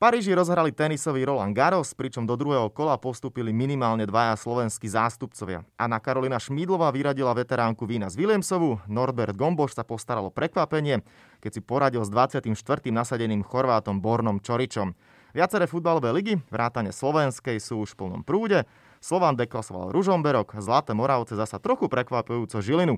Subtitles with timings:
[0.00, 5.60] Paríži rozhrali tenisový Roland Garros, pričom do druhého kola postupili minimálne dvaja slovenskí zástupcovia.
[5.76, 11.04] Anna Karolina Šmídlová vyradila veteránku Vína z Williamsovu, Norbert Gomboš sa postaralo prekvapenie,
[11.44, 12.48] keď si poradil s 24.
[12.88, 14.96] nasadeným Chorvátom Bornom Čoričom.
[15.36, 18.64] Viaceré futbalové ligy, vrátane slovenskej, sú už v plnom prúde.
[19.04, 22.96] Slovan deklasoval Ružomberok, Zlaté Moravce zasa trochu prekvapujúco Žilinu.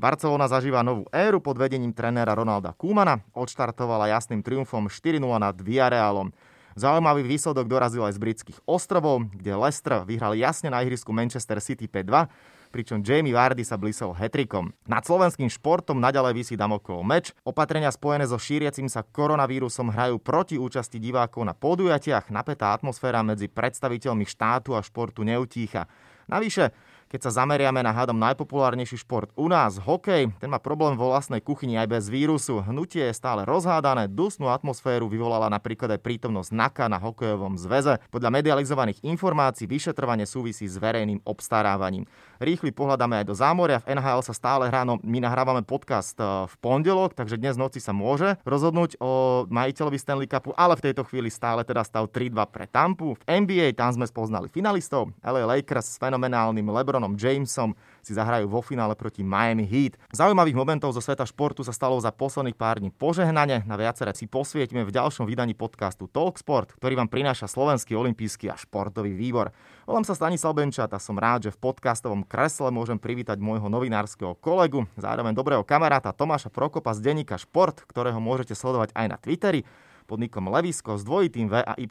[0.00, 3.20] Barcelona zažíva novú éru pod vedením trenéra Ronalda Kúmana.
[3.36, 6.32] Odštartovala jasným triumfom 4-0 nad Villarealom.
[6.72, 11.84] Zaujímavý výsledok dorazil aj z britských ostrovov, kde Leicester vyhral jasne na ihrisku Manchester City
[11.84, 12.32] 5-2,
[12.72, 14.72] pričom Jamie Vardy sa blisol hetrikom.
[14.88, 17.36] Nad slovenským športom naďalej vysí Damoklov meč.
[17.44, 22.32] Opatrenia spojené so šíriacim sa koronavírusom hrajú proti účasti divákov na podujatiach.
[22.32, 25.84] Napätá atmosféra medzi predstaviteľmi štátu a športu neutícha.
[26.30, 26.72] Navyše,
[27.10, 31.42] keď sa zameriame na hádom najpopulárnejší šport u nás, hokej, ten má problém vo vlastnej
[31.42, 32.62] kuchyni aj bez vírusu.
[32.62, 37.98] Hnutie je stále rozhádané, dusnú atmosféru vyvolala napríklad aj prítomnosť NAKA na hokejovom zväze.
[38.14, 42.06] Podľa medializovaných informácií vyšetrovanie súvisí s verejným obstarávaním.
[42.38, 46.46] Rýchly pohľadáme aj do zámoria, v NHL sa stále hrá, no my nahrávame podcast e,
[46.46, 51.02] v pondelok, takže dnes noci sa môže rozhodnúť o majiteľovi Stanley Cupu, ale v tejto
[51.10, 53.18] chvíli stále teda stav 3-2 pre Tampu.
[53.18, 57.72] V NBA tam sme spoznali finalistov, LA Lakers s fenomenálnym LeBron LeBronom Jamesom
[58.04, 59.96] si zahrajú vo finále proti Miami Heat.
[60.12, 63.64] Zaujímavých momentov zo sveta športu sa stalo za posledných pár dní požehnanie.
[63.64, 68.56] Na viaceré si posvietime v ďalšom vydaní podcastu Talksport, ktorý vám prináša Slovenský olimpijský a
[68.60, 69.56] športový výbor.
[69.88, 74.36] Volám sa Stanislav Benčat a som rád, že v podcastovom kresle môžem privítať môjho novinárskeho
[74.36, 79.64] kolegu, zároveň dobrého kamaráta Tomáša Prokopa z denníka Šport, ktorého môžete sledovať aj na Twitteri
[80.04, 81.88] pod nikom Levisko s dvojitým V a Y.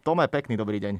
[0.00, 0.94] Tome, pekný dobrý deň.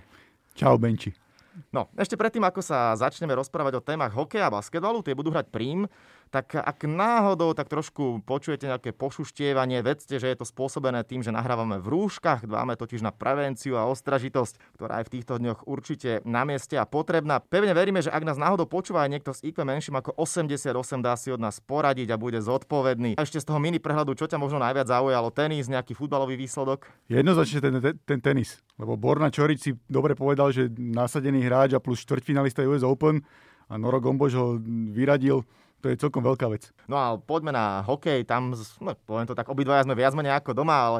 [0.58, 1.27] Čau Benči.
[1.74, 5.50] No, ešte predtým, ako sa začneme rozprávať o témach hokeja a basketbalu, tie budú hrať
[5.52, 5.84] prím,
[6.28, 11.32] tak ak náhodou tak trošku počujete nejaké pošuštievanie, vedzte, že je to spôsobené tým, že
[11.32, 16.20] nahrávame v rúškach, dbáme totiž na prevenciu a ostražitosť, ktorá je v týchto dňoch určite
[16.28, 17.40] na mieste a potrebná.
[17.40, 21.16] Pevne veríme, že ak nás náhodou počúva aj niekto s IQ menším ako 88, dá
[21.16, 23.16] si od nás poradiť a bude zodpovedný.
[23.16, 26.86] A ešte z toho mini prehľadu, čo ťa možno najviac zaujalo, tenis, nejaký futbalový výsledok?
[27.08, 31.82] Jednoznačne ten, ten, ten tenis, lebo Borna Čorič si dobre povedal, že nasadený hráč a
[31.82, 33.24] plus štvrťfinalista US Open
[33.68, 34.46] a Noro Gombož ho
[34.92, 35.44] vyradil
[35.78, 36.74] to je celkom veľká vec.
[36.90, 40.56] No a poďme na hokej, tam, no, poviem to tak, obidvaja sme viac menej ako
[40.56, 40.98] doma, ale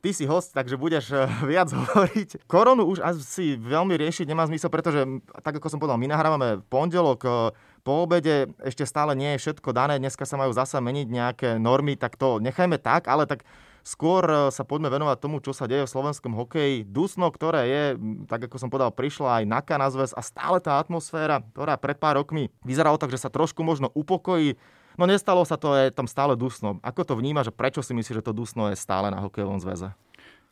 [0.00, 2.48] ty si host, takže budeš eh, viac hovoriť.
[2.48, 5.04] Koronu už asi veľmi riešiť nemá zmysel, pretože
[5.44, 7.32] tak ako som povedal, my nahrávame pondelok, eh,
[7.80, 11.96] po obede ešte stále nie je všetko dané, dneska sa majú zasa meniť nejaké normy,
[11.96, 13.40] tak to nechajme tak, ale tak
[13.80, 16.84] Skôr e, sa poďme venovať tomu, čo sa deje v slovenskom hokeji.
[16.84, 17.84] Dusno, ktoré je,
[18.28, 22.20] tak ako som povedal, prišla aj na kanazves a stále tá atmosféra, ktorá pred pár
[22.20, 24.60] rokmi vyzeralo tak, že sa trošku možno upokojí,
[25.00, 26.76] no nestalo sa to, je tam stále dusno.
[26.84, 29.96] Ako to vníma, že prečo si myslíš, že to dusno je stále na hokejovom zväze?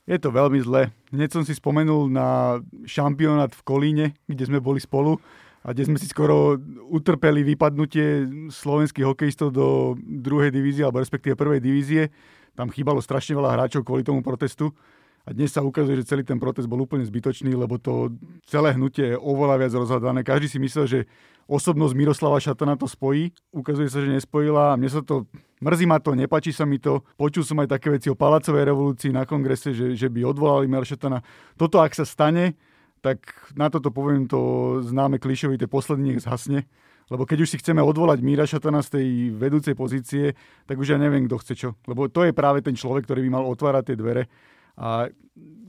[0.09, 0.89] Je to veľmi zle.
[1.13, 5.21] Hneď som si spomenul na šampionát v Kolíne, kde sme boli spolu
[5.61, 6.57] a kde sme si skoro
[6.89, 12.09] utrpeli vypadnutie slovenských hokejistov do druhej divízie, alebo respektíve prvej divízie
[12.59, 14.75] tam chýbalo strašne veľa hráčov kvôli tomu protestu.
[15.23, 18.11] A dnes sa ukazuje, že celý ten protest bol úplne zbytočný, lebo to
[18.49, 20.27] celé hnutie je oveľa viac rozhľadané.
[20.27, 21.01] Každý si myslel, že
[21.47, 23.31] osobnosť Miroslava Šatana to spojí.
[23.53, 25.29] Ukazuje sa, že nespojila a mne sa to,
[25.61, 27.05] mrzí ma to, nepačí sa mi to.
[27.21, 30.83] Počul som aj také veci o palacovej revolúcii na kongrese, že, že by odvolali Mira
[30.83, 31.21] Šatana.
[31.61, 32.57] Toto, ak sa stane,
[33.05, 33.21] tak
[33.55, 36.65] na toto poviem to známe klišovité posledný nech zhasne
[37.09, 40.37] lebo keď už si chceme odvolať Míra Šatana z tej vedúcej pozície,
[40.69, 41.71] tak už ja neviem, kto chce čo.
[41.89, 44.23] Lebo to je práve ten človek, ktorý by mal otvárať tie dvere.
[44.79, 45.11] A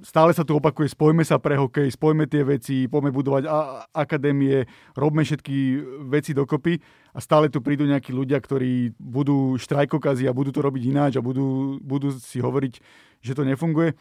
[0.05, 4.69] stále sa tu opakuje, spojme sa pre hokej, spojme tie veci, poďme budovať a- akadémie,
[4.93, 6.77] robme všetky veci dokopy
[7.15, 11.25] a stále tu prídu nejakí ľudia, ktorí budú štrajkokazy a budú to robiť ináč a
[11.25, 12.73] budú, budú si hovoriť,
[13.23, 13.97] že to nefunguje.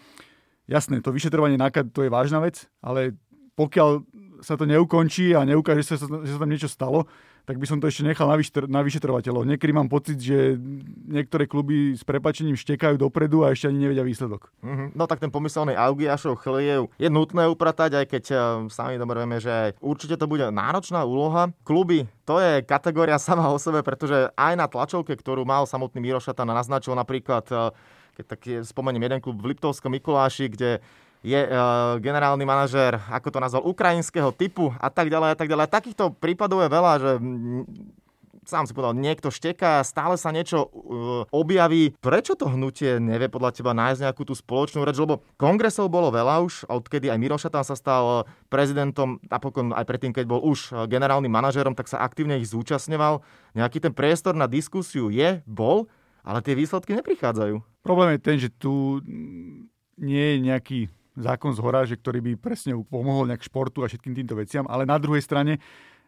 [0.69, 3.17] Jasné, to vyšetrovanie nákad to je vážna vec, ale
[3.59, 4.07] pokiaľ
[4.39, 7.11] sa to neukončí a neukáže sa, že sa tam niečo stalo,
[7.49, 8.37] tak by som to ešte nechal na,
[8.69, 9.49] na vyšetrovateľov.
[9.49, 10.61] Niekedy mám pocit, že
[11.09, 14.53] niektoré kluby s prepačením štekajú dopredu a ešte ani nevedia výsledok.
[14.61, 14.89] Mm-hmm.
[14.93, 19.41] No tak ten pomyselný Augiašov chliev je nutné upratať, aj keď uh, sami dobre vieme,
[19.41, 21.49] že určite to bude náročná úloha.
[21.65, 26.45] Kluby, to je kategória sama o sebe, pretože aj na tlačovke, ktorú mal samotný Mirošata
[26.45, 27.73] naznačil napríklad, uh,
[28.13, 30.85] keď tak spomeniem jeden klub v Liptovskom Mikuláši, kde
[31.23, 35.67] je uh, generálny manažér, ako to nazval, ukrajinského typu a tak ďalej a tak ďalej.
[35.67, 37.63] Takýchto prípadov je veľa, že mm,
[38.49, 41.93] sám si povedal, niekto šteká, stále sa niečo uh, objaví.
[42.01, 44.97] Prečo to hnutie nevie podľa teba nájsť nejakú tú spoločnú reč?
[44.97, 50.17] Lebo kongresov bolo veľa už, odkedy aj Miroša tam sa stal prezidentom, napokon aj predtým,
[50.17, 53.21] keď bol už generálnym manažérom, tak sa aktívne ich zúčastňoval.
[53.59, 55.91] Nejaký ten priestor na diskusiu je, bol,
[56.25, 57.85] ale tie výsledky neprichádzajú.
[57.85, 59.01] Problém je ten, že tu
[59.99, 60.81] nie je nejaký
[61.19, 64.87] zákon z hora, že ktorý by presne pomohol nejak športu a všetkým týmto veciam, ale
[64.87, 65.59] na druhej strane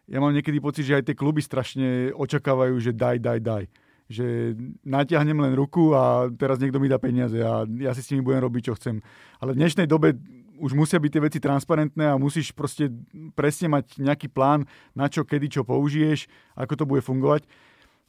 [0.07, 3.65] ja mám niekedy pocit, že aj tie kluby strašne očakávajú, že daj, daj, daj
[4.11, 8.19] že natiahnem len ruku a teraz niekto mi dá peniaze a ja si s nimi
[8.19, 8.99] budem robiť, čo chcem.
[9.39, 10.19] Ale v dnešnej dobe
[10.59, 12.91] už musia byť tie veci transparentné a musíš proste
[13.33, 16.27] presne mať nejaký plán, na čo, kedy, čo použiješ,
[16.59, 17.47] ako to bude fungovať.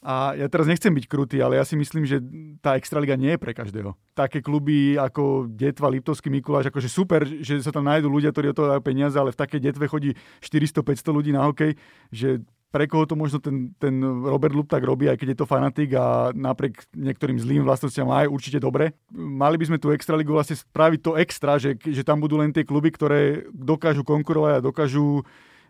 [0.02, 2.18] A ja teraz nechcem byť krutý, ale ja si myslím, že
[2.58, 3.94] tá Extraliga nie je pre každého.
[4.18, 8.56] Také kluby ako Detva, Liptovský Mikuláš, akože super, že sa tam nájdú ľudia, ktorí o
[8.58, 11.78] to dajú peniaze, ale v takej Detve chodí 400-500 ľudí na hokej,
[12.10, 15.46] že pre koho to možno ten, ten Robert Lup tak robí, aj keď je to
[15.46, 18.96] fanatik a napriek niektorým zlým vlastnostiam aj určite dobre.
[19.12, 22.64] Mali by sme tú Extraligu vlastne spraviť to extra, že, že tam budú len tie
[22.64, 25.20] kluby, ktoré dokážu konkurovať a dokážu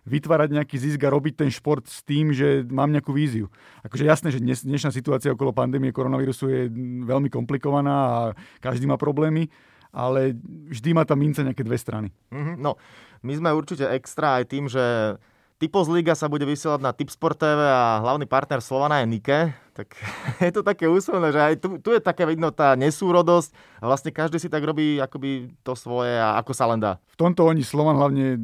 [0.02, 3.46] vytvárať nejaký zisk a robiť ten šport s tým, že mám nejakú víziu.
[3.86, 6.60] Akože jasné, že dnes, dnešná situácia okolo pandémie koronavírusu je
[7.06, 8.18] veľmi komplikovaná a
[8.58, 9.46] každý má problémy,
[9.94, 10.34] ale
[10.72, 12.08] vždy má tam mince nejaké dve strany.
[12.34, 12.74] Mm-hmm, no,
[13.22, 14.82] my sme určite extra aj tým, že
[15.62, 19.54] Typos Liga sa bude vysielať na Tipsport TV a hlavný partner Slovana je Nike.
[19.78, 19.94] Tak
[20.50, 24.10] je to také úsmevné, že aj tu, tu je také vidno tá nesúrodosť a vlastne
[24.10, 26.98] každý si tak robí akoby to svoje a ako sa len dá.
[27.14, 28.42] V tomto oni Slovan hlavne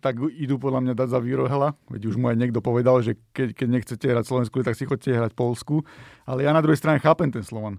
[0.00, 1.76] tak idú podľa mňa dať za výrohela.
[1.92, 5.12] Veď už mu aj niekto povedal, že keď, keď nechcete hrať Slovensku, tak si chodte
[5.12, 5.84] hrať Polsku.
[6.24, 7.76] Ale ja na druhej strane chápem ten Slovan.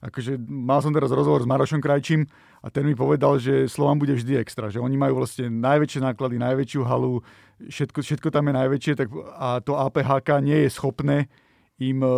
[0.00, 2.24] Akože mal som teraz rozhovor s Marošom Krajčím
[2.64, 6.40] a ten mi povedal, že Slovan bude vždy extra, že oni majú vlastne najväčšie náklady,
[6.40, 7.20] najväčšiu halu,
[7.68, 11.28] všetko, všetko tam je najväčšie tak, a to APHK nie je schopné
[11.80, 12.12] im e,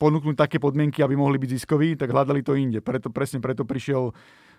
[0.00, 2.84] ponúknuť také podmienky, aby mohli byť ziskoví, tak hľadali to inde.
[2.84, 4.10] Preto, presne preto prišiel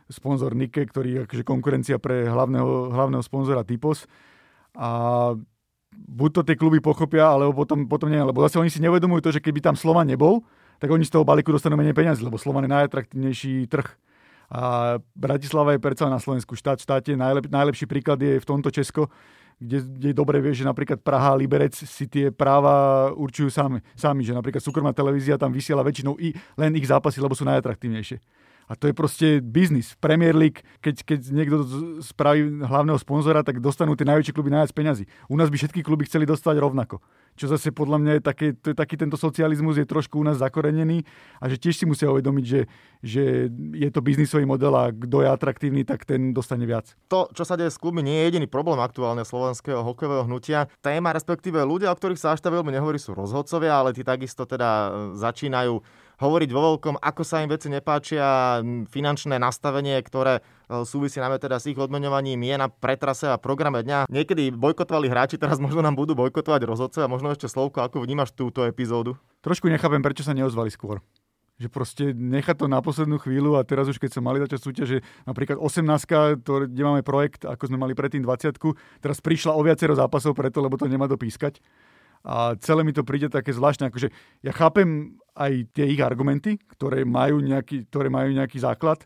[0.08, 4.06] sponzor Nike, ktorý je akože konkurencia pre hlavného, hlavného sponzora Typos.
[4.78, 5.32] A
[5.94, 9.34] buď to tie kluby pochopia, alebo potom, potom nie, lebo zase oni si nevedomujú to,
[9.36, 10.46] že keby tam Slovan nebol,
[10.84, 13.88] tak oni z toho balíku dostanú menej peniazy, lebo Slovan je najatraktívnejší trh.
[14.52, 17.16] A Bratislava je predsa na Slovensku štát, štáte.
[17.16, 19.08] Najlep, najlepší príklad je v tomto Česko,
[19.64, 24.28] kde, kde dobre vie, že napríklad Praha a Liberec si tie práva určujú sami, sami,
[24.28, 28.20] že napríklad súkromná televízia tam vysiela väčšinou i len ich zápasy, lebo sú najatraktívnejšie.
[28.68, 29.96] A to je proste biznis.
[30.04, 31.64] Premier League, keď, keď niekto
[32.04, 35.08] spraví hlavného sponzora, tak dostanú tie najväčšie kluby najviac peňazí.
[35.32, 37.00] U nás by všetky kluby chceli dostať rovnako
[37.34, 40.38] čo zase podľa mňa je také, to je taký tento socializmus je trošku u nás
[40.38, 41.06] zakorenený
[41.42, 42.62] a že tiež si musia uvedomiť, že,
[43.02, 43.24] že
[43.74, 46.94] je to biznisový model a kto je atraktívny, tak ten dostane viac.
[47.10, 50.70] To, čo sa deje s klubmi, nie je jediný problém aktuálne slovenského hokejového hnutia.
[50.86, 54.46] Téma, respektíve ľudia, o ktorých sa až tak veľmi nehovorí, sú rozhodcovia, ale tí takisto
[54.46, 55.82] teda e, začínajú
[56.24, 60.46] hovoriť vo veľkom, ako sa im veci nepáčia, finančné nastavenie, ktoré
[60.82, 64.10] súvisí najmä teda s ich odmeňovaním, je na pretrase a programe dňa.
[64.10, 68.34] Niekedy bojkotovali hráči, teraz možno nám budú bojkotovať rozhodce a možno ešte slovko, ako vnímaš
[68.34, 69.14] túto epizódu?
[69.46, 71.06] Trošku nechápem, prečo sa neozvali skôr
[71.62, 74.98] že proste nechať to na poslednú chvíľu a teraz už keď sa mali začať súťaže,
[75.24, 78.58] napríklad 18, to, kde máme projekt, ako sme mali predtým 20
[79.00, 81.62] teraz prišla o viacero zápasov preto, lebo to nemá dopískať.
[82.24, 84.10] A celé mi to príde také zvláštne, akože
[84.44, 89.04] ja chápem aj tie ich argumenty, ktoré majú nejaký, ktoré majú nejaký základ,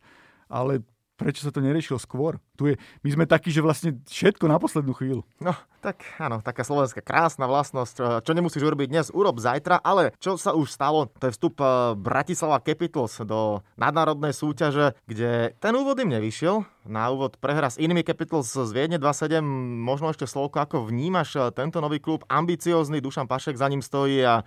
[0.48, 0.86] ale
[1.18, 2.38] prečo sa to neriešilo skôr?
[2.56, 5.26] Tu je, my sme takí, že vlastne všetko na poslednú chvíľu.
[5.42, 8.22] No, tak áno, taká slovenská krásna vlastnosť.
[8.22, 11.98] Čo nemusíš urobiť dnes, urob zajtra, ale čo sa už stalo, to je vstup eh,
[11.98, 16.62] Bratislava Capitals do nadnárodnej súťaže, kde ten úvod im nevyšiel.
[16.88, 19.42] Na úvod prehra s inými Capitals z Viedne 2-7.
[19.82, 24.22] Možno ešte slovko, ako vnímaš eh, tento nový klub, ambiciózny, Dušan Pašek za ním stojí
[24.22, 24.46] a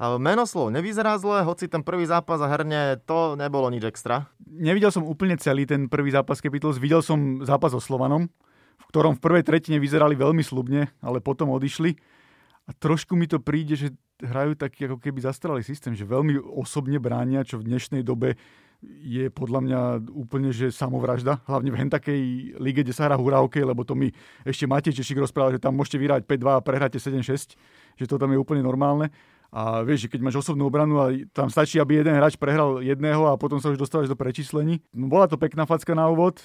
[0.00, 4.30] Menoslov nevyzerá zle, hoci ten prvý zápas a herne to nebolo nič extra.
[4.44, 8.28] Nevidel som úplne celý ten prvý zápas Capitals, videl som zápas so Slovanom,
[8.80, 11.96] v ktorom v prvej tretine vyzerali veľmi slubne, ale potom odišli.
[12.62, 13.90] A trošku mi to príde, že
[14.22, 18.38] hrajú taký ako keby zastralý systém, že veľmi osobne bránia, čo v dnešnej dobe
[18.82, 19.80] je podľa mňa
[20.10, 21.42] úplne, že samovražda.
[21.46, 22.20] Hlavne v hentakej
[22.58, 24.10] lige, kde sa hrá hurá hokej, lebo to mi
[24.42, 27.54] ešte Matej Češik rozprával, že tam môžete vyrať 5-2 a prehráte 7-6,
[27.98, 29.10] že to tam je úplne normálne.
[29.52, 33.36] A vieš, keď máš osobnú obranu a tam stačí, aby jeden hráč prehral jedného a
[33.36, 34.80] potom sa už dostávaš do prečíslení.
[34.96, 36.40] No, bola to pekná facka na úvod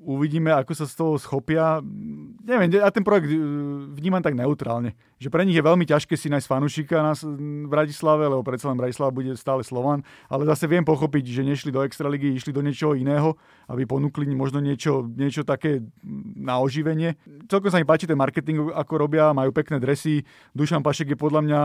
[0.00, 1.80] uvidíme, ako sa z toho schopia.
[2.44, 3.36] Neviem, ja ten projekt e,
[3.96, 4.96] vnímam tak neutrálne.
[5.20, 7.12] Že pre nich je veľmi ťažké si nájsť fanúšika na,
[7.68, 10.00] Bratislave, lebo predsa len Bratislava bude stále Slovan,
[10.32, 13.36] ale zase viem pochopiť, že nešli do Extraligy, išli do niečoho iného,
[13.68, 15.84] aby ponúkli možno niečo, niečo také
[16.40, 17.20] na oživenie.
[17.52, 20.24] Celkom sa mi páči ten marketing, ako robia, majú pekné dresy.
[20.56, 21.60] Dušan Pašek je podľa mňa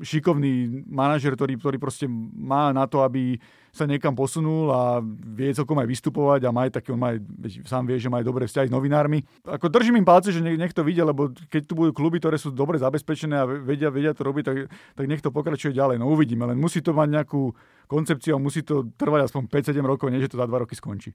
[0.00, 3.36] šikovný manažer, ktorý, ktorý proste má na to, aby
[3.72, 5.00] sa niekam posunul a
[5.32, 7.16] vie celkom aj vystupovať a má aj taký, on má,
[7.64, 9.24] sám vie, že má aj dobré vzťahy s novinármi.
[9.48, 12.52] Ako držím im palce, že nech to vidia, lebo keď tu budú kluby, ktoré sú
[12.62, 15.98] dobre zabezpečené a vedia, vedia to robiť, tak, tak nech to pokračuje ďalej.
[15.98, 17.50] No uvidíme, len musí to mať nejakú
[17.90, 21.10] koncepciu a musí to trvať aspoň 5-7 rokov, nie že to za 2 roky skončí.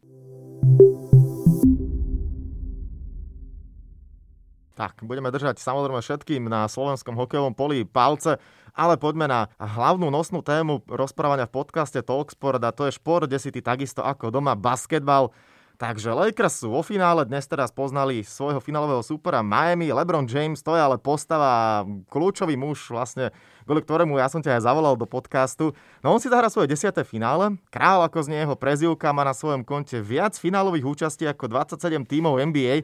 [4.78, 8.38] Tak, budeme držať samozrejme všetkým na slovenskom hokejovom poli palce,
[8.78, 13.42] ale poďme na hlavnú nosnú tému rozprávania v podcaste Talksport a to je šport, kde
[13.42, 15.34] si ty takisto ako doma basketbal.
[15.78, 20.74] Takže Lakers sú vo finále, dnes teraz poznali svojho finálového supera Miami, LeBron James, to
[20.74, 23.30] je ale postava, kľúčový muž vlastne,
[23.62, 25.78] kvôli ktorému ja som ťa aj zavolal do podcastu.
[26.02, 29.62] No on si zahrá svoje desiaté finále, král ako z jeho prezivka má na svojom
[29.62, 32.82] konte viac finálových účastí ako 27 tímov NBA,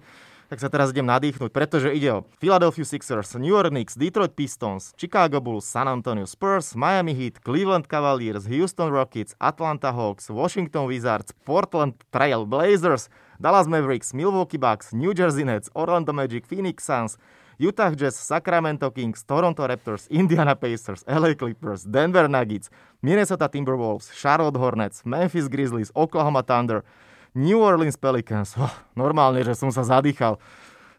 [0.53, 4.93] tak sa teraz idem nadýchnuť, pretože ide o Philadelphia Sixers, New York Knicks, Detroit Pistons,
[4.93, 11.33] Chicago Bulls, San Antonio Spurs, Miami Heat, Cleveland Cavaliers, Houston Rockets, Atlanta Hawks, Washington Wizards,
[11.41, 13.09] Portland Trail Blazers,
[13.41, 17.17] Dallas Mavericks, Milwaukee Bucks, New Jersey Nets, Orlando Magic, Phoenix Suns,
[17.57, 22.69] Utah Jazz, Sacramento Kings, Toronto Raptors, Indiana Pacers, LA Clippers, Denver Nuggets,
[23.01, 26.85] Minnesota Timberwolves, Charlotte Hornets, Memphis Grizzlies, Oklahoma Thunder,
[27.33, 28.53] New Orleans Pelicans.
[28.57, 30.37] Oh, normálne, že som sa zadýchal.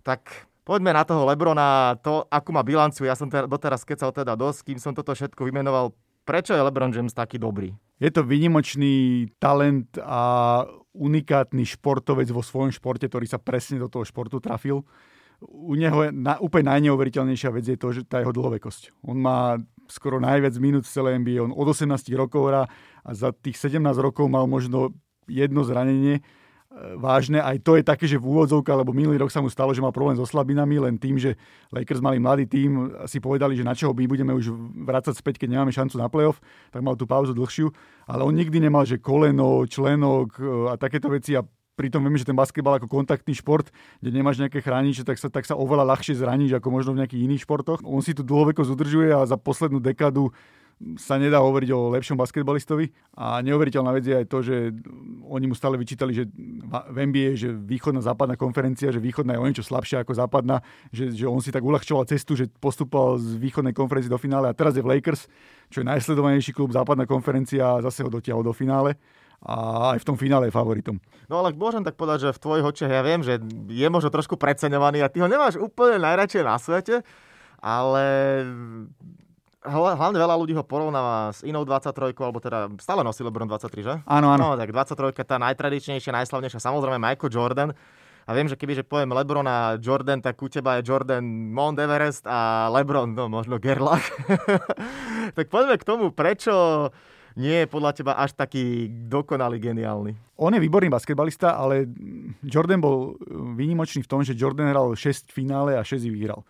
[0.02, 3.06] Tak poďme na toho Lebrona, to, akú má bilanciu.
[3.06, 5.94] Ja som ter- doteraz kecal teda dosť, kým som toto všetko vymenoval.
[6.24, 7.76] Prečo je LeBron James taký dobrý?
[8.00, 10.64] Je to vynimočný talent a
[10.96, 14.82] unikátny športovec vo svojom športe, ktorý sa presne do toho športu trafil.
[15.44, 19.04] U neho je na, úplne najneuveriteľnejšia vec je to, že tá jeho dlhovekosť.
[19.04, 19.60] On má
[19.90, 21.44] skoro najviac minút v celej NBA.
[21.44, 22.62] On od 18 rokov hrá
[23.04, 24.96] a za tých 17 rokov mal možno
[25.26, 26.22] jedno zranenie e,
[26.96, 27.40] vážne.
[27.40, 29.94] Aj to je také, že v úvodzovka, lebo minulý rok sa mu stalo, že mal
[29.94, 31.36] problém so slabinami, len tým, že
[31.70, 34.52] Lakers mali mladý tým, si povedali, že na čo my budeme už
[34.84, 36.40] vrácať späť, keď nemáme šancu na playoff,
[36.72, 37.72] tak mal tú pauzu dlhšiu.
[38.08, 42.26] Ale on nikdy nemal, že koleno, členok e, a takéto veci a pritom vieme, že
[42.26, 46.14] ten basketbal ako kontaktný šport, kde nemáš nejaké chrániče, tak sa, tak sa oveľa ľahšie
[46.14, 47.82] zraníš ako možno v nejakých iných športoch.
[47.82, 50.30] On si tu dlhovekosť udržuje a za poslednú dekádu
[50.98, 52.90] sa nedá hovoriť o lepšom basketbalistovi.
[53.16, 54.74] A neuveriteľná vec je aj to, že
[55.24, 56.28] oni mu stále vyčítali, že
[56.68, 61.14] v NBA, že východná západná konferencia, že východná je o niečo slabšia ako západná, že,
[61.14, 64.74] že on si tak uľahčoval cestu, že postupoval z východnej konferencie do finále a teraz
[64.74, 65.30] je v Lakers,
[65.70, 68.98] čo je najsledovanejší klub západná konferencia a zase ho dotiahol do finále
[69.44, 70.96] a aj v tom finále je favoritom.
[71.28, 73.36] No ale môžem tak povedať, že v tvojich očiach ja viem, že
[73.68, 77.04] je možno trošku preceňovaný a ty ho nemáš úplne najradšej na svete,
[77.60, 78.04] ale
[79.64, 83.94] hlavne veľa ľudí ho porovnáva s inou 23, alebo teda stále nosí LeBron 23, že?
[84.04, 84.52] Áno, áno.
[84.52, 87.70] No, tak 23 tá najtradičnejšia, najslavnejšia, samozrejme Michael Jordan.
[88.24, 91.76] A viem, že keby že poviem Lebron a Jordan, tak u teba je Jordan Mount
[91.76, 94.04] Everest a Lebron, no možno Gerlach.
[95.36, 96.88] tak poďme k tomu, prečo
[97.36, 100.16] nie je podľa teba až taký dokonalý, geniálny.
[100.40, 101.84] On je výborný basketbalista, ale
[102.40, 103.18] Jordan bol
[103.58, 106.46] výnimočný v tom, že Jordan hral 6 finále a 6 vyhral.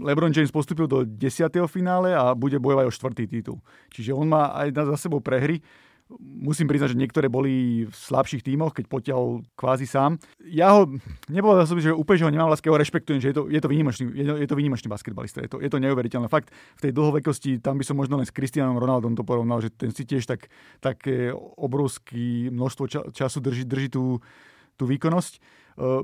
[0.00, 1.50] LeBron James postupil do 10.
[1.70, 3.58] finále a bude bojovať o štvrtý titul.
[3.94, 5.62] Čiže on má aj za sebou prehry.
[6.20, 10.20] Musím priznať, že niektoré boli v slabších tímoch, keď potiahol kvázi sám.
[10.44, 10.92] Ja ho,
[11.32, 13.68] nepovedal som, že úplne, že ho nemám lásky, ho rešpektujem, že je to, je to,
[13.72, 15.40] výnimočný, je, to, je to výnimočný basketbalista.
[15.40, 16.28] Je to, je to neuveriteľné.
[16.28, 19.72] Fakt, v tej dlhovekosti, tam by som možno len s Cristianom Ronaldom to porovnal, že
[19.72, 20.52] ten si tiež tak,
[20.84, 21.08] tak
[21.56, 24.20] obrovský množstvo ča, času drží, drží tú,
[24.76, 25.40] tú výkonnosť.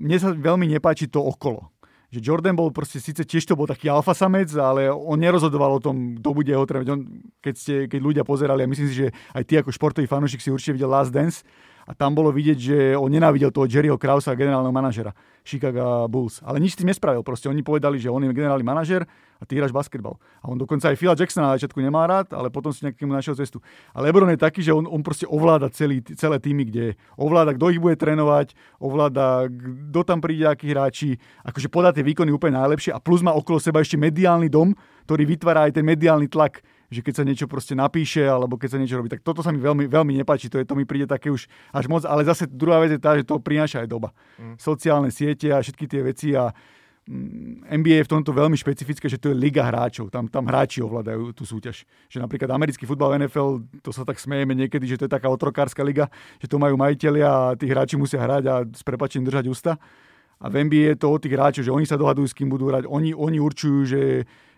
[0.00, 1.68] Mne sa veľmi nepáči to okolo
[2.10, 5.80] že Jordan bol proste, síce tiež to bol taký alfa samec, ale on nerozhodoval o
[5.82, 6.90] tom, kto bude ho trénovať.
[7.38, 10.50] keď, ste, keď ľudia pozerali, a myslím si, že aj ty ako športový fanúšik si
[10.50, 11.46] určite videl Last Dance,
[11.86, 16.44] a tam bolo vidieť, že on nenávidel toho Jerryho Krausa, generálneho manažera Chicago Bulls.
[16.44, 17.24] Ale nič s tým nespravil.
[17.24, 19.08] Proste oni povedali, že on je generálny manažer
[19.40, 20.20] a ty hráš basketbal.
[20.44, 23.34] A on dokonca aj Phila Jacksona na začiatku nemá rád, ale potom si nejakému našiel
[23.40, 23.64] cestu.
[23.96, 26.84] A LeBron je taký, že on, on proste ovláda celý, celé týmy, kde
[27.16, 29.48] ovláda, kto ich bude trénovať, ovláda,
[29.90, 33.56] kto tam príde, akí hráči, akože podá tie výkony úplne najlepšie a plus má okolo
[33.56, 34.76] seba ešte mediálny dom,
[35.08, 36.60] ktorý vytvára aj ten mediálny tlak
[36.90, 39.62] že keď sa niečo proste napíše, alebo keď sa niečo robí, tak toto sa mi
[39.62, 42.82] veľmi, veľmi nepáči, to, je, to mi príde také už až moc, ale zase druhá
[42.82, 44.10] vec je tá, že to prináša aj doba.
[44.36, 44.58] Mm.
[44.58, 46.50] Sociálne siete a všetky tie veci a
[47.06, 50.10] mm, NBA je v tomto veľmi špecifické, že to je liga hráčov.
[50.10, 51.86] Tam, tam hráči ovládajú tú súťaž.
[52.10, 55.86] Že napríklad americký futbal NFL, to sa tak smejeme niekedy, že to je taká otrokárska
[55.86, 56.10] liga,
[56.42, 59.78] že to majú majiteľia a tí hráči musia hrať a s prepačením držať ústa.
[60.40, 62.72] A v NBA je to o tých hráčov, že oni sa dohadujú, s kým budú
[62.72, 62.88] hrať.
[62.88, 64.00] Oni, oni určujú, že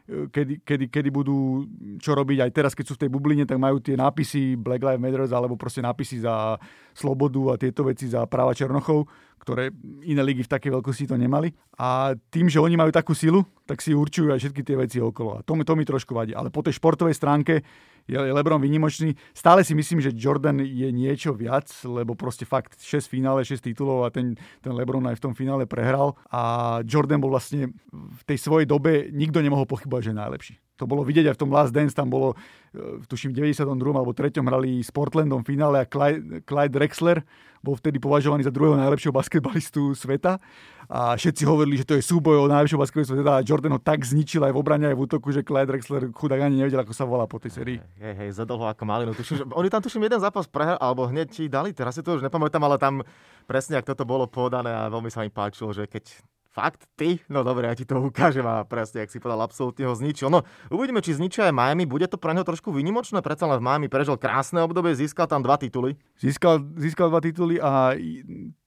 [0.07, 1.67] kedy, kedy, kedy budú
[2.03, 2.39] čo robiť.
[2.43, 5.55] Aj teraz, keď sú v tej bubline, tak majú tie nápisy Black Lives Matter alebo
[5.55, 6.59] proste nápisy za
[6.93, 9.07] slobodu a tieto veci za práva Černochov,
[9.43, 9.75] ktoré
[10.07, 11.51] iné ligy v takej veľkosti to nemali.
[11.83, 15.39] A tým, že oni majú takú silu, tak si určujú aj všetky tie veci okolo.
[15.39, 16.31] A to mi, to mi trošku vadí.
[16.31, 17.67] Ale po tej športovej stránke
[18.07, 19.15] je LeBron vynimočný.
[19.35, 24.07] Stále si myslím, že Jordan je niečo viac, lebo proste fakt 6 finále, 6 titulov
[24.07, 26.15] a ten, ten LeBron aj v tom finále prehral.
[26.31, 30.55] A Jordan bol vlastne v tej svojej dobe, nikto nemohol pochybovať, že je najlepší.
[30.83, 32.35] To bolo vidieť aj v tom Last Dance, tam bolo,
[32.75, 33.71] e, tuším, v 92.
[33.95, 34.43] alebo 3.
[34.43, 37.23] hrali s Portlandom v finále a Clyde, Clyde Drexler
[37.63, 40.43] bol vtedy považovaný za druhého najlepšieho basketbalistu sveta
[40.91, 44.03] a všetci hovorili, že to je súboj o najlepšieho basketbalistu sveta a Jordan ho tak
[44.03, 47.07] zničil aj v obrane aj v útoku, že Clyde Drexler chudák ani nevedel, ako sa
[47.07, 47.79] volá po tej sérii.
[48.03, 49.15] Hej, hej, zadol ho ako malinu.
[49.15, 52.19] Tuším, že oni tam tuším jeden zápas prehrali, alebo hneď ti dali, teraz si to
[52.19, 53.07] už nepamätám, ale tam
[53.47, 56.19] presne, ak toto bolo podané a veľmi sa mi páčilo, že keď
[56.53, 56.85] Fakt?
[57.01, 57.17] Ty?
[57.33, 60.29] No dobre, ja ti to ukážem a presne, ak si povedal, absolútne ho zničil.
[60.29, 61.89] No, uvidíme, či zničia aj Miami.
[61.89, 65.41] Bude to pre neho trošku výnimočné, predsa len v Miami prežil krásne obdobie, získal tam
[65.41, 65.97] dva tituly.
[66.21, 67.97] Získal, získal dva tituly a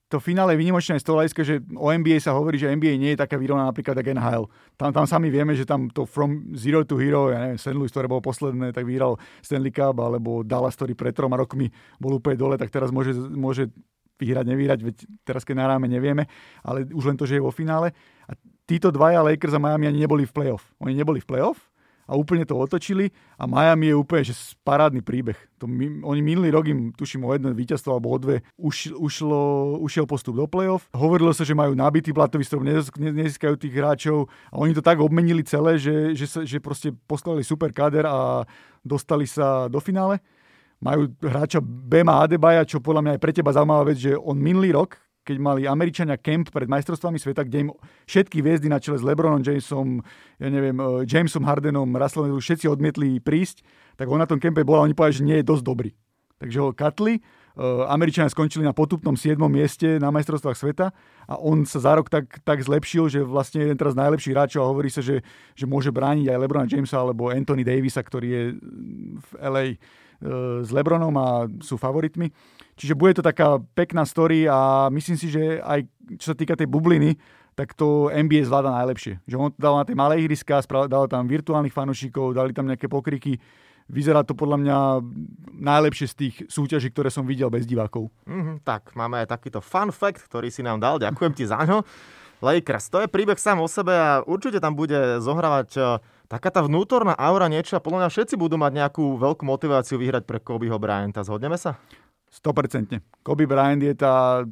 [0.10, 3.14] to finále je výnimočné z toho hľadiska, že o NBA sa hovorí, že NBA nie
[3.14, 4.44] je taká vyrovnaná napríklad ako NHL.
[4.78, 7.74] Tam, tam sami vieme, že tam to from zero to hero, ja neviem, St.
[7.74, 12.22] Louis, ktoré bolo posledné, tak vyhral Stanley Cup, alebo Dallas, ktorý pred troma rokmi bol
[12.22, 13.74] úplne dole, tak teraz môže, môže
[14.20, 14.96] vyhrať, nevyhrať, veď
[15.28, 16.28] teraz keď nahráme, nevieme,
[16.64, 17.92] ale už len to, že je vo finále.
[18.26, 18.34] A
[18.66, 20.64] títo dvaja Lakers a Miami ani neboli v playoff.
[20.82, 21.60] Oni neboli v playoff
[22.06, 25.38] a úplne to otočili a Miami je úplne že parádny príbeh.
[25.58, 29.42] To, my, oni minulý rok im, tuším, o jedno víťazstvo alebo o dve už, ušlo,
[29.82, 30.86] ušiel postup do playoff.
[30.94, 32.62] Hovorilo sa, že majú nabitý platový strop,
[32.98, 37.42] nezískajú tých hráčov a oni to tak obmenili celé, že, že, sa, že proste poskladali
[37.42, 38.46] super kader a
[38.86, 40.22] dostali sa do finále
[40.86, 44.78] majú hráča Bema Adebaja, čo podľa mňa je pre teba zaujímavá vec, že on minulý
[44.78, 47.70] rok, keď mali Američania kemp pred majstrovstvami sveta, kde im
[48.06, 50.06] všetky hviezdy na čele s LeBronom Jamesom,
[50.38, 53.66] ja neviem, eh, Jamesom Hardenom, Russellovom, všetci odmietli prísť,
[53.98, 55.92] tak on na tom kempe bol a oni povedali, že nie je dosť dobrý.
[56.36, 57.24] Takže ho katli,
[57.56, 59.40] uh, Američania skončili na potupnom 7.
[59.48, 60.92] mieste na majstrovstvách sveta
[61.32, 64.60] a on sa za rok tak, tak zlepšil, že vlastne je jeden teraz najlepší hráč
[64.60, 65.24] a hovorí sa, že,
[65.56, 68.44] že môže brániť aj LeBrona Jamesa alebo Anthony Davisa, ktorý je
[69.16, 69.66] v LA
[70.64, 72.32] s Lebronom a sú favoritmi.
[72.76, 75.88] Čiže bude to taká pekná story a myslím si, že aj
[76.20, 77.16] čo sa týka tej bubliny,
[77.56, 79.24] tak to NBA zvláda najlepšie.
[79.24, 80.60] Že on dal na tie malé ihriska,
[80.92, 83.40] dal tam virtuálnych fanúšikov, dali tam nejaké pokriky.
[83.86, 84.78] Vyzerá to podľa mňa
[85.62, 88.12] najlepšie z tých súťaží, ktoré som videl bez divákov.
[88.28, 91.00] Mm-hmm, tak, máme aj takýto fun fact, ktorý si nám dal.
[91.00, 91.86] Ďakujem ti za ňo.
[92.44, 95.84] Lakers, to je príbeh sám o sebe a určite tam bude zohrávať eh,
[96.28, 100.24] taká tá vnútorná aura niečo a podľa mňa všetci budú mať nejakú veľkú motiváciu vyhrať
[100.26, 101.26] pre Kobeho Bryanta.
[101.26, 101.78] Zhodneme sa?
[102.36, 103.00] 100%.
[103.24, 104.44] Kobe Bryant je tá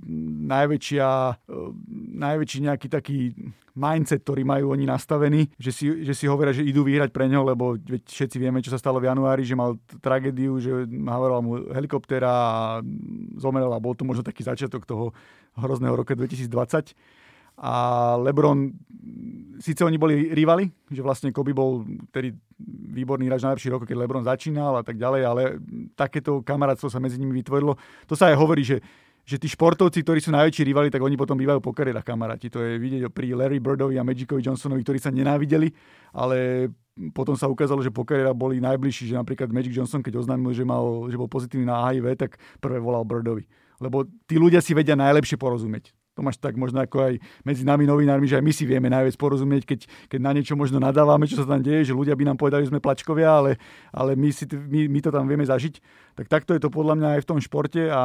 [0.47, 1.69] najväčšia, eh,
[2.15, 3.35] najväčší nejaký taký
[3.73, 7.41] mindset, ktorý majú oni nastavený, že si, že si hovoria, že idú vyhrať pre ňo,
[7.41, 12.29] lebo všetci vieme, čo sa stalo v januári, že mal tragédiu, že hovorila mu helikoptéra
[12.29, 12.53] a
[13.41, 15.09] zomrel a bol to možno taký začiatok toho
[15.57, 16.93] hrozného roka 2020
[17.57, 17.73] a
[18.17, 18.73] LeBron,
[19.61, 22.33] síce oni boli rivali, že vlastne Kobe bol tedy
[22.93, 25.41] výborný hráč najlepší rok, keď LeBron začínal a tak ďalej, ale
[25.93, 27.77] takéto kamarátstvo sa medzi nimi vytvorilo.
[28.09, 28.81] To sa aj hovorí, že
[29.23, 32.51] že tí športovci, ktorí sú najväčší rivali, tak oni potom bývajú po kariérach kamaráti.
[32.51, 35.71] To je vidieť pri Larry Birdovi a Magicovi Johnsonovi, ktorí sa nenávideli,
[36.11, 36.67] ale
[37.15, 40.67] potom sa ukázalo, že po kariérach boli najbližší, že napríklad Magic Johnson, keď oznámil, že,
[40.67, 43.47] mal, že bol pozitívny na HIV, tak prvé volal Birdovi.
[43.79, 47.89] Lebo tí ľudia si vedia najlepšie porozumieť to máš tak možno ako aj medzi nami
[47.89, 49.79] novinármi, že aj my si vieme najviac porozumieť, keď,
[50.13, 52.69] keď na niečo možno nadávame, čo sa tam deje, že ľudia by nám povedali, že
[52.69, 53.51] sme plačkovia, ale,
[53.89, 55.81] ale my, si, my, my to tam vieme zažiť.
[56.13, 58.01] Tak takto je to podľa mňa aj v tom športe a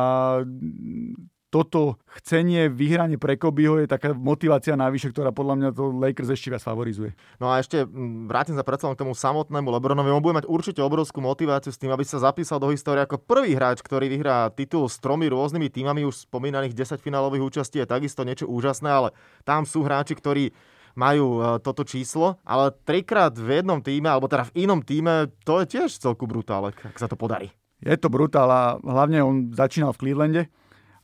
[1.49, 6.53] toto chcenie, vyhranie pre Kobeho je taká motivácia navyše, ktorá podľa mňa to Lakers ešte
[6.53, 7.17] viac favorizuje.
[7.41, 7.89] No a ešte
[8.29, 10.13] vrátim sa predsa k tomu samotnému Lebronovi.
[10.13, 13.57] On bude mať určite obrovskú motiváciu s tým, aby sa zapísal do histórie ako prvý
[13.57, 18.29] hráč, ktorý vyhrá titul s tromi rôznymi týmami, už spomínaných 10 finálových účastí je takisto
[18.29, 19.09] niečo úžasné, ale
[19.49, 20.53] tam sú hráči, ktorí
[20.99, 25.63] majú e, toto číslo, ale trikrát v jednom týme, alebo teda v inom týme, to
[25.63, 27.55] je tiež celku brutál, ak sa to podarí.
[27.79, 30.43] Je to brutál a hlavne on začínal v Clevelande,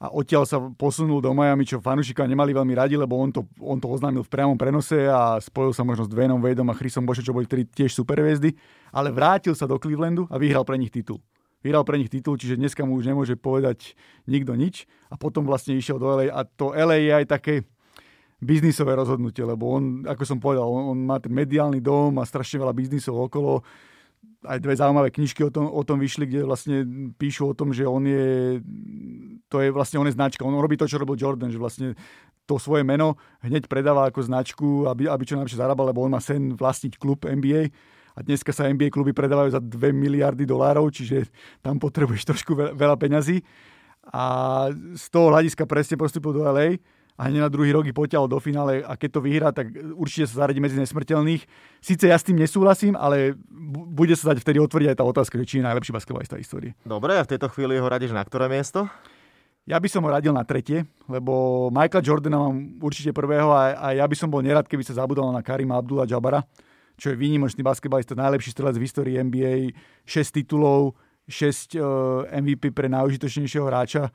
[0.04, 3.80] a odtiaľ sa posunul do Miami, čo fanúšika nemali veľmi radi, lebo on to, on
[3.80, 7.24] to oznámil v priamom prenose a spojil sa možno s Dwaynom Wadeom a Chrisom Boše,
[7.24, 8.52] čo boli vtedy tiež superhviezdy,
[8.92, 11.24] ale vrátil sa do Clevelandu a vyhral pre nich titul.
[11.64, 13.96] Vyhral pre nich titul, čiže dneska mu už nemôže povedať
[14.28, 14.84] nikto nič.
[15.08, 16.44] A potom vlastne išiel do LA a.
[16.60, 17.54] To LA je aj také
[18.44, 22.60] biznisové rozhodnutie, lebo on, ako som povedal, on, on má ten mediálny dom a strašne
[22.60, 23.64] veľa biznisov okolo
[24.44, 26.76] aj dve zaujímavé knižky o tom, o tom vyšli, kde vlastne
[27.16, 28.60] píšu o tom, že on je,
[29.48, 30.44] to je vlastne on je značka.
[30.44, 31.96] On robí to, čo robil Jordan, že vlastne
[32.44, 36.20] to svoje meno hneď predáva ako značku, aby, aby čo najlepšie zarábal, lebo on má
[36.20, 37.72] sen vlastniť klub NBA
[38.14, 41.26] a dneska sa NBA kluby predávajú za 2 miliardy dolárov, čiže
[41.64, 43.42] tam potrebuješ trošku veľa peňazí.
[44.12, 46.76] A z toho hľadiska presne postupil do LA
[47.14, 50.26] a hneď na druhý rok ich poťahol do finále a keď to vyhrá, tak určite
[50.26, 51.46] sa zaradí medzi nesmrteľných.
[51.78, 53.38] Sice ja s tým nesúhlasím, ale
[53.94, 56.74] bude sa dať vtedy otvoriť aj tá otázka, či je najlepší basketbalista histórie.
[56.82, 58.90] Dobre, a v tejto chvíli ho radíš na ktoré miesto?
[59.64, 63.86] Ja by som ho radil na tretie, lebo Michaela Jordana mám určite prvého a, a
[63.96, 66.44] ja by som bol nerad, keby sa zabudol na Karima Abdullah Jabara,
[66.98, 69.72] čo je výnimočný basketbalista, najlepší strelec v histórii NBA,
[70.04, 70.98] 6 titulov,
[71.30, 71.80] 6
[72.44, 74.12] MVP pre najužitočnejšieho hráča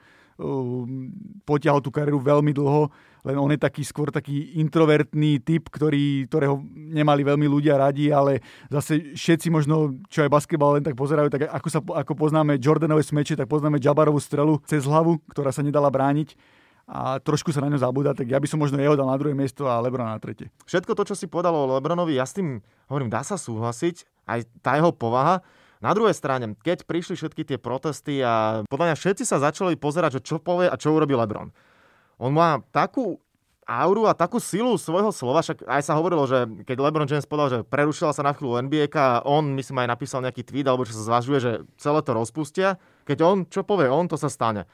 [1.43, 2.87] potiahol tú kariéru veľmi dlho,
[3.27, 8.39] len on je taký skôr taký introvertný typ, ktorý, ktorého nemali veľmi ľudia radi, ale
[8.71, 13.03] zase všetci možno, čo aj basketbal len tak pozerajú, tak ako, sa, ako poznáme Jordanové
[13.03, 16.39] smeče, tak poznáme Jabarovú strelu cez hlavu, ktorá sa nedala brániť
[16.89, 19.37] a trošku sa na ňo zabúda, tak ja by som možno jeho dal na druhé
[19.37, 20.49] miesto a Lebrona na tretie.
[20.65, 24.39] Všetko to, čo si podal o Lebronovi, ja s tým hovorím, dá sa súhlasiť, aj
[24.65, 25.45] tá jeho povaha,
[25.79, 30.19] na druhej strane, keď prišli všetky tie protesty a podľa mňa všetci sa začali pozerať,
[30.19, 31.55] že čo povie a čo urobí LeBron.
[32.19, 33.15] On má takú
[33.69, 37.47] auru a takú silu svojho slova, však aj sa hovorilo, že keď LeBron James povedal,
[37.47, 40.97] že prerušila sa na chvíľu NBA a on, myslím, aj napísal nejaký tweet, alebo čo
[40.97, 42.81] sa zvažuje, že celé to rozpustia.
[43.05, 44.65] Keď on, čo povie on, to sa stane.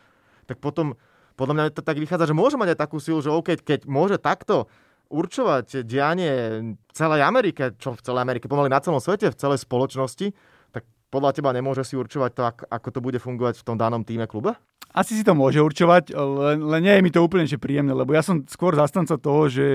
[0.48, 0.96] Tak potom,
[1.36, 4.16] podľa mňa to tak vychádza, že môže mať aj takú silu, že OK, keď môže
[4.16, 4.72] takto
[5.12, 6.34] určovať dianie
[6.96, 10.34] celej Amerike, čo v celej Amerike, pomaly na celom svete, v celej spoločnosti,
[11.16, 14.60] podľa teba nemôže si určovať to, ako to bude fungovať v tom danom týme kluba?
[14.92, 18.12] Asi si to môže určovať, len, len nie je mi to úplne že príjemné, lebo
[18.12, 19.66] ja som skôr zastanca toho, že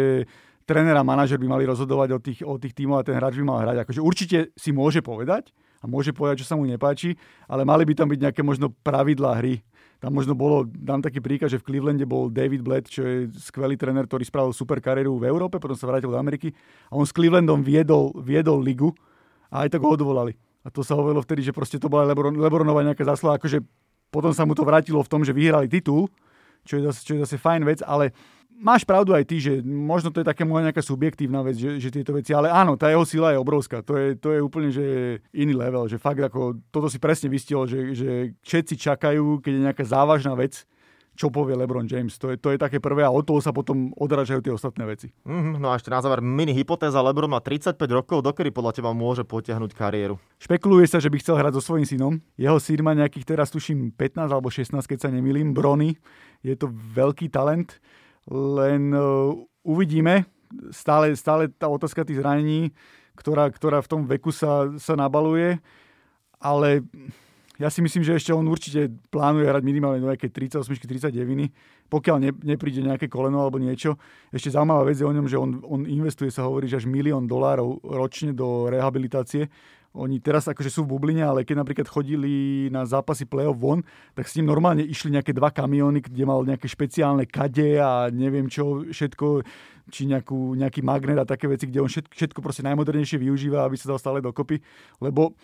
[0.69, 3.45] tréner a manažer by mali rozhodovať o tých, o tých tímoch a ten hráč by
[3.49, 3.89] mal hrať.
[3.89, 7.17] Akože určite si môže povedať a môže povedať, čo sa mu nepáči,
[7.49, 9.65] ale mali by tam byť nejaké možno pravidlá hry.
[10.01, 13.77] Tam možno bolo, dám taký príklad, že v Clevelande bol David Blatt, čo je skvelý
[13.77, 16.57] tréner, ktorý spravil super kariéru v Európe, potom sa vrátil do Ameriky
[16.89, 18.97] a on s Clevelandom viedol, viedol ligu
[19.53, 20.33] a aj tak ho odvolali.
[20.61, 23.65] A to sa hovorilo vtedy, že proste to bola Lebron, Lebronova nejaká zásluha, akože
[24.13, 26.11] potom sa mu to vrátilo v tom, že vyhrali titul,
[26.67, 28.13] čo je zase, čo je zase fajn vec, ale
[28.61, 31.89] máš pravdu aj ty, že možno to je také moja nejaká subjektívna vec, že, že
[31.89, 34.85] tieto veci, ale áno, tá jeho sila je obrovská, to je, to je úplne že
[35.33, 38.11] iný level, že fakt ako, toto si presne vystihol, že, že
[38.45, 40.69] všetci čakajú, keď je nejaká závažná vec,
[41.21, 42.17] čo povie LeBron James.
[42.17, 45.13] To je, to je také prvé a od toho sa potom odrážajú tie ostatné veci.
[45.29, 47.05] Mm, no a ešte na záver mini hypotéza.
[47.05, 50.17] LeBron má 35 rokov, dokedy podľa teba môže potiahnuť kariéru?
[50.41, 52.15] Špekuluje sa, že by chcel hrať so svojím synom.
[52.41, 55.53] Jeho syn má nejakých teraz tuším 15 alebo 16, keď sa nemýlim.
[55.53, 56.01] Brony.
[56.41, 57.77] Je to veľký talent.
[58.33, 60.25] Len uh, uvidíme.
[60.73, 62.73] Stále, stále tá otázka tých zranení,
[63.13, 65.61] ktorá, ktorá v tom veku sa, sa nabaluje.
[66.41, 66.81] Ale
[67.61, 71.53] ja si myslím, že ešte on určite plánuje hrať minimálne do nejaké 38 39
[71.91, 73.99] pokiaľ ne, nepríde nejaké koleno alebo niečo.
[74.31, 77.27] Ešte zaujímavá vec je o ňom, že on, on investuje, sa hovorí, že až milión
[77.27, 79.51] dolárov ročne do rehabilitácie.
[79.91, 83.83] Oni teraz akože sú v bubline, ale keď napríklad chodili na zápasy play-off von,
[84.15, 88.47] tak s ním normálne išli nejaké dva kamióny, kde mal nejaké špeciálne kade a neviem
[88.47, 89.43] čo, všetko,
[89.91, 93.75] či nejakú, nejaký magnet a také veci, kde on všetko, všetko proste najmodernejšie využíva, aby
[93.75, 94.63] sa dal stále dokopy.
[95.03, 95.35] Lebo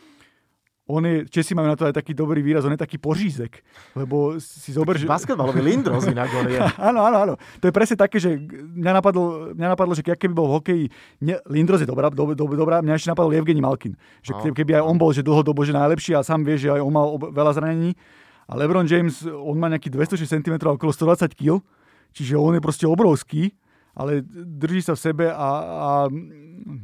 [0.87, 3.59] on je, Česi majú na to aj taký dobrý výraz, on je taký požízek,
[3.99, 5.11] lebo si zober, že...
[5.11, 6.63] Basketbalový lindros inak on je.
[6.89, 7.35] áno, áno, áno.
[7.59, 10.85] To je presne také, že mňa napadlo, mňa napadlo že keby bol v hokeji,
[11.27, 14.55] ne, lindros je dobrá, do, do, dobrá, mňa ešte napadol Evgeni Malkin, že no.
[14.55, 17.19] keby aj on bol že dlhodobo že najlepší a sám vie, že aj on mal
[17.19, 17.99] veľa zranení,
[18.47, 21.59] a LeBron James, on má nejaký 206 cm, okolo 120 kg,
[22.15, 23.51] čiže on je proste obrovský
[23.97, 25.91] ale drží sa v sebe a, a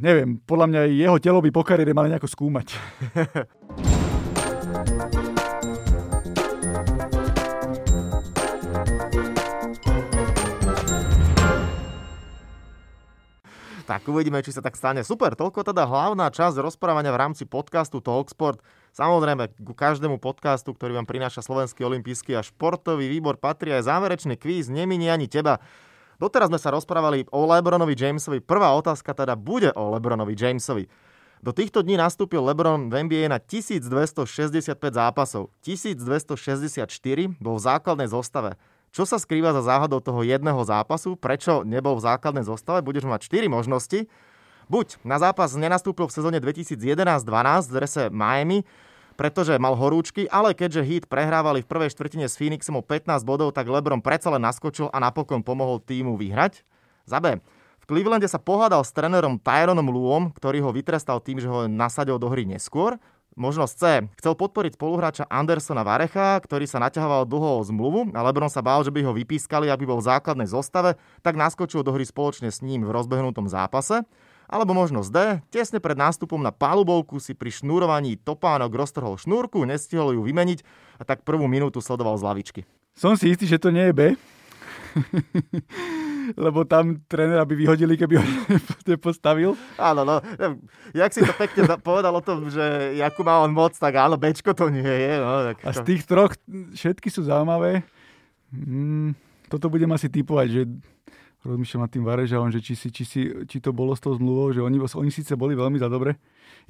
[0.00, 2.72] neviem, podľa mňa jeho telo by po kariére mali nejako skúmať.
[13.82, 15.02] Tak uvidíme, či sa tak stane.
[15.02, 18.62] Super, toľko teda hlavná časť rozprávania v rámci podcastu Talksport.
[18.94, 24.38] Samozrejme, ku každému podcastu, ktorý vám prináša Slovenský olimpijský a športový výbor, patrí aj záverečný
[24.38, 24.70] kvíz.
[24.70, 25.58] Neminie ani teba.
[26.22, 28.38] Doteraz sme sa rozprávali o Lebronovi Jamesovi.
[28.38, 30.86] Prvá otázka teda bude o Lebronovi Jamesovi.
[31.42, 35.50] Do týchto dní nastúpil LeBron v NBA na 1265 zápasov.
[35.66, 36.86] 1264
[37.42, 38.54] bol v základnej zostave.
[38.92, 41.16] Čo sa skrýva za záhadou toho jedného zápasu?
[41.16, 42.84] Prečo nebol v základnej zostave?
[42.84, 44.04] Budeš mať 4 možnosti.
[44.68, 48.68] Buď na zápas nenastúpil v sezóne 2011-12 v drese Miami,
[49.16, 53.56] pretože mal horúčky, ale keďže Heat prehrávali v prvej štvrtine s Phoenixom o 15 bodov,
[53.56, 56.60] tak LeBron predsa len naskočil a napokon pomohol týmu vyhrať.
[57.08, 57.40] Za B.
[57.80, 62.20] V Clevelande sa pohádal s trénerom Tyronom Luom, ktorý ho vytrestal tým, že ho nasadil
[62.20, 63.00] do hry neskôr.
[63.32, 63.84] Možnosť C.
[64.20, 68.84] Chcel podporiť spoluhráča Andersona Varecha, ktorý sa naťahoval dlho o zmluvu a Lebron sa bál,
[68.84, 72.60] že by ho vypískali, aby bol v základnej zostave, tak naskočil do hry spoločne s
[72.60, 74.04] ním v rozbehnutom zápase.
[74.52, 75.18] Alebo možnosť D,
[75.48, 80.60] tesne pred nástupom na palubovku si pri šnúrovaní topánok roztrhol šnúrku, nestihol ju vymeniť
[81.00, 82.60] a tak prvú minútu sledoval z lavičky.
[82.92, 84.00] Som si istý, že to nie je B.
[86.34, 88.24] Lebo tam trénera by vyhodili, keby ho
[88.90, 89.56] nepostavil.
[89.76, 90.20] Áno, no.
[90.96, 94.56] Jak si to pekne povedal o tom, že Jakub má on moc, tak áno, Bčko
[94.56, 95.12] to nie je.
[95.20, 95.66] No, tak to...
[95.66, 96.32] A z tých troch
[96.76, 97.84] všetky sú zaujímavé.
[98.52, 99.16] Mm,
[99.48, 100.62] toto budem asi typovať, že
[101.42, 104.54] rozmýšľam nad tým Varežalom, že či, si, či, si, či to bolo s tou zmluvou,
[104.54, 106.16] že oni, oni síce boli veľmi za dobre.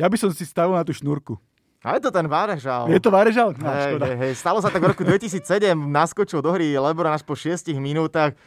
[0.01, 1.37] Ja by som si stavil na tú šnúrku.
[1.83, 2.87] A je to ten Várežal.
[2.87, 3.59] Je to Várežal?
[3.59, 4.33] No, hej, hej, hej.
[4.39, 8.39] Stalo sa tak v roku 2007, naskočil do hry Lebron až po 6 minútach.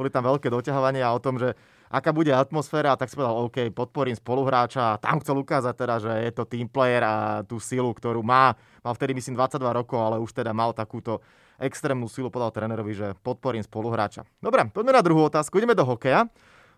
[0.00, 1.52] Boli tam veľké doťahovania o tom, že
[1.92, 4.96] aká bude atmosféra, tak si povedal, OK, podporím spoluhráča.
[4.96, 8.56] Tam chcel ukázať teda, že je to team player a tú silu, ktorú má.
[8.80, 11.20] Mal vtedy myslím 22 rokov, ale už teda mal takúto
[11.60, 14.24] extrémnu silu, podal trénerovi, že podporím spoluhráča.
[14.40, 15.60] Dobre, poďme na druhú otázku.
[15.60, 16.24] Ideme do hokeja.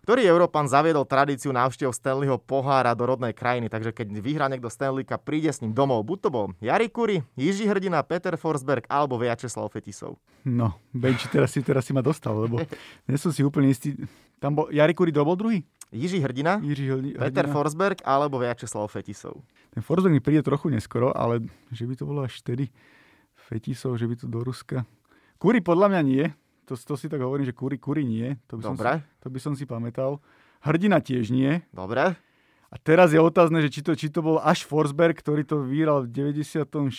[0.03, 5.07] Ktorý Európan zaviedol tradíciu návštev Stanleyho pohára do rodnej krajiny, takže keď vyhrá niekto Stanley
[5.07, 6.03] Cup, príde s ním domov.
[6.03, 10.19] Buď to bol Jari Kuri, Jiří Hrdina, Peter Forsberg alebo Viačeslav Fetisov.
[10.43, 12.59] No, Benči, teraz si, teraz si ma dostal, lebo
[13.07, 13.95] nie som si úplne istý.
[14.43, 15.63] Tam bol, Jari Kuri bol druhý?
[15.95, 19.39] Jiří Hrdina, Jiří Hrdina, Peter Forsberg alebo Viačeslav Fetisov.
[19.71, 22.75] Ten Forsberg mi príde trochu neskoro, ale že by to bolo až vtedy
[23.39, 24.83] Fetisov, že by to do Ruska.
[25.39, 26.27] Kuri podľa mňa nie,
[26.73, 28.35] to, to si tak hovorím, že kuri, kuri nie.
[28.49, 28.91] To by, Dobre.
[28.91, 30.17] Som si, to by som si pamätal.
[30.65, 31.61] Hrdina tiež nie.
[31.69, 32.17] Dobre.
[32.73, 36.09] A teraz je otázne, že či to, či to bol až Forsberg, ktorý to vyhral
[36.09, 36.89] v 96.,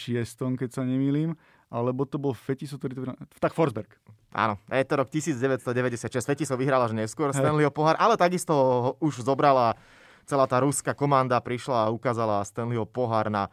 [0.55, 1.35] keď sa nemýlim,
[1.67, 3.19] alebo to bol Fetiso, ktorý to vyhral...
[3.43, 3.91] Tak Forsberg.
[4.31, 6.23] Áno, je to rok 1996.
[6.23, 8.55] Fetiso vyhral až neskôr Stanleyho pohár, ale takisto
[9.03, 9.75] už zobrala
[10.31, 13.51] celá tá ruská komanda, prišla a ukázala Stanleyho pohár na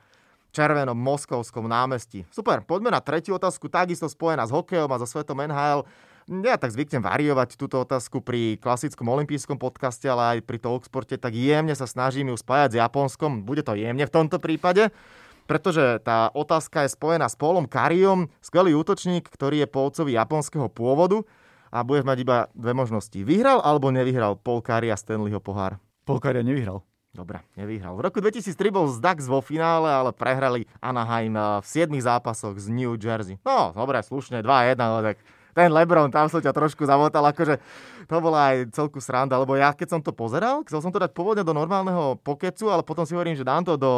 [0.51, 2.27] červenom moskovskom námestí.
[2.29, 5.87] Super, poďme na tretiu otázku, takisto spojená s hokejom a so svetom NHL.
[6.31, 11.35] Ja tak zvyknem variovať túto otázku pri klasickom olympijskom podcaste, ale aj pri Talksporte, tak
[11.35, 13.43] jemne sa snažím ju spájať s Japonskom.
[13.43, 14.95] Bude to jemne v tomto prípade,
[15.43, 21.19] pretože tá otázka je spojená s Paulom Kariom, skvelý útočník, ktorý je polcovi japonského pôvodu
[21.67, 23.19] a bude mať iba dve možnosti.
[23.27, 25.83] Vyhral alebo nevyhral Paul Kari a Stanleyho pohár?
[26.07, 26.79] Paul Kari nevyhral.
[27.11, 27.99] Dobre, nevyhral.
[27.99, 32.55] V roku 2003 bol z Ducks vo finále, ale prehrali Anaheim eh, v 7 zápasoch
[32.55, 33.35] z New Jersey.
[33.43, 35.17] No, dobre, slušne, 2-1, ale tak
[35.51, 37.59] ten Lebron, tam som ťa trošku zamotal, akože
[38.07, 41.15] to bola aj celku sranda, lebo ja keď som to pozeral, chcel som to dať
[41.15, 43.93] pôvodne do normálneho pokecu, ale potom si hovorím, že dám to do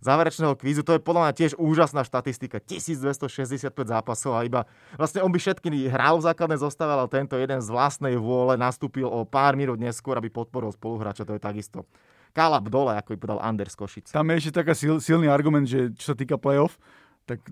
[0.00, 4.64] záverečného kvízu, to je podľa mňa tiež úžasná štatistika, 1265 zápasov a iba,
[4.96, 9.04] vlastne on by všetky hral v základnej zostave, ale tento jeden z vlastnej vôle nastúpil
[9.04, 11.84] o pár minút neskôr, aby podporil spoluhráča, to je takisto
[12.32, 14.14] kalap dole, ako by povedal Anders Košic.
[14.14, 16.78] Tam je ešte taká sil, silný argument, že čo sa týka playoff,
[17.26, 17.46] tak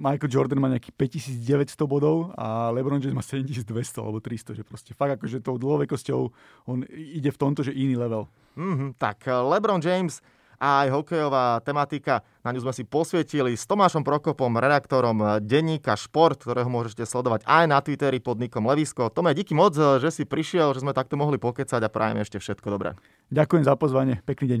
[0.00, 0.94] Michael Jordan má nejakých
[1.42, 3.66] 5900 bodov a LeBron James má 7200
[3.98, 6.20] alebo 300, že proste fakt akože tou dlhovekosťou
[6.70, 8.30] on ide v tomto, že iný level.
[8.54, 10.22] Mm-hmm, tak LeBron James
[10.60, 12.20] a aj hokejová tematika.
[12.44, 17.64] Na ňu sme si posvietili s Tomášom Prokopom, redaktorom denníka Šport, ktorého môžete sledovať aj
[17.64, 19.08] na Twitteri pod nikom Levisko.
[19.08, 22.68] Tome, díky moc, že si prišiel, že sme takto mohli pokecať a prajem ešte všetko
[22.76, 22.92] dobré.
[23.32, 24.46] Ďakujem za pozvanie, pekný